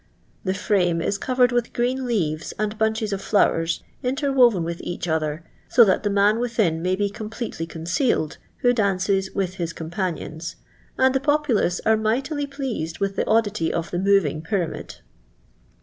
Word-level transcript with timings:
The 0.43 0.55
frame 0.55 0.99
is 0.99 1.19
covered 1.19 1.51
with 1.51 1.73
green 1.73 1.99
learea 1.99 2.53
and 2.57 2.75
bunches 2.75 3.13
of 3.13 3.21
flowers, 3.21 3.83
interwoven 4.01 4.63
with 4.63 4.81
each 4.83 5.07
other, 5.07 5.43
so 5.69 5.83
that 5.85 6.01
the 6.01 6.09
man 6.09 6.39
within 6.39 6.81
may 6.81 6.95
be 6.95 7.07
completely 7.07 7.67
concealed, 7.67 8.39
who 8.61 8.73
dances 8.73 9.29
with 9.35 9.59
bis 9.59 9.73
companions; 9.73 10.55
and 10.97 11.13
the 11.13 11.19
populace 11.19 11.81
are 11.85 11.97
mightily 11.97 12.47
pleased 12.47 12.97
with 12.97 13.15
the 13.15 13.27
oddity 13.27 13.71
of 13.71 13.91
the 13.91 13.99
moving 13.99 14.41
pyramid." 14.41 14.95